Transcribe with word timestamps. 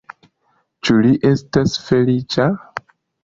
Ĉu 0.87 0.95
li 1.07 1.11
estas 1.31 1.75
feliĉa? 1.89 2.47